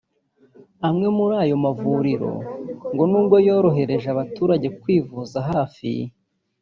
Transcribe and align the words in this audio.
Amwe 0.87 1.07
muri 1.17 1.33
ayo 1.43 1.55
mavuriro 1.65 2.31
ngo 2.93 3.03
n’ubwo 3.11 3.35
yorohereje 3.47 4.07
abaturage 4.11 4.67
kwivuza 4.81 5.37
hafi 5.49 5.89